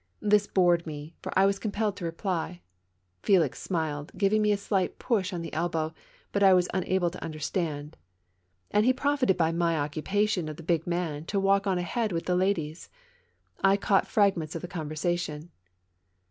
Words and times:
This 0.19 0.47
bored 0.47 0.87
me, 0.87 1.13
for 1.21 1.31
I 1.37 1.45
was 1.45 1.59
compelled 1.59 1.95
to 1.97 2.05
reply. 2.05 2.61
Felix 3.21 3.61
smiled, 3.61 4.11
giving 4.17 4.41
me 4.41 4.51
a 4.51 4.57
slight 4.57 4.97
push 4.97 5.31
on 5.31 5.43
the 5.43 5.53
elbow; 5.53 5.93
but 6.31 6.41
I 6.41 6.55
was 6.55 6.67
unable 6.73 7.11
to 7.11 7.23
under 7.23 7.37
stand. 7.37 7.95
And 8.71 8.83
he 8.83 8.93
profited 8.93 9.37
by 9.37 9.51
my 9.51 9.77
occupation 9.77 10.49
of 10.49 10.57
the 10.57 10.63
big 10.63 10.87
man 10.87 11.25
to 11.25 11.39
walk 11.39 11.67
on 11.67 11.77
ahead 11.77 12.13
with 12.13 12.25
the 12.25 12.35
ladies. 12.35 12.89
I 13.63 13.77
caught 13.77 14.07
frag 14.07 14.35
ments 14.35 14.55
of 14.55 14.63
the 14.63 14.67
conversation. 14.67 15.51